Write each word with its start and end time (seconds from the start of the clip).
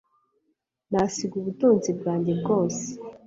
Nasiga 0.91 1.33
ubutunzi 1.41 1.89
bwanjye 1.99 2.31
bwose 2.39 2.85